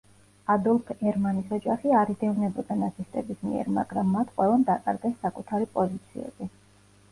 ადოლფ 0.51 0.87
ერმანის 1.11 1.51
ოჯახი 1.57 1.93
არ 1.97 2.13
იდევნებოდა 2.13 2.79
ნაცისტების 2.85 3.45
მიერ, 3.49 3.71
მაგრამ 3.77 4.11
მათ 4.17 4.35
ყველამ 4.41 4.67
დაკარგეს 4.73 5.17
საკუთარი 5.29 5.73
პოზიციები. 5.79 6.53